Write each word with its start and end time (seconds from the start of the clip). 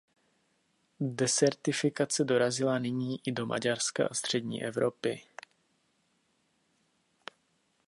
Desertifikace 1.01 2.23
dorazila 2.23 2.79
nyní 2.79 3.19
i 3.25 3.31
do 3.31 3.45
Maďarska 3.45 4.07
a 4.07 4.13
střední 4.13 4.63
Evropy. 4.63 5.21